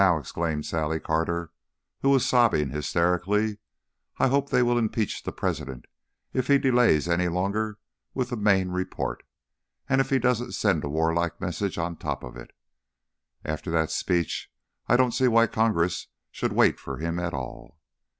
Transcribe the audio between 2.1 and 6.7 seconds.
sobbing hysterically, "I hope they will impeach the President if he